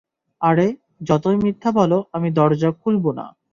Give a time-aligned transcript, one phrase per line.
[0.41, 0.67] আরে,
[1.03, 3.25] যতই মিথ্যা বলো, আমি দরজা খুলব না।